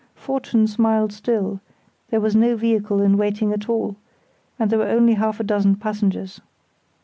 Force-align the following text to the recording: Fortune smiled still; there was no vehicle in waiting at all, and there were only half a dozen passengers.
Fortune 0.15 0.65
smiled 0.65 1.13
still; 1.13 1.59
there 2.09 2.19
was 2.19 2.35
no 2.35 2.55
vehicle 2.55 3.03
in 3.03 3.17
waiting 3.19 3.53
at 3.53 3.69
all, 3.69 3.97
and 4.57 4.71
there 4.71 4.79
were 4.79 4.87
only 4.87 5.13
half 5.13 5.39
a 5.39 5.43
dozen 5.43 5.75
passengers. 5.75 6.41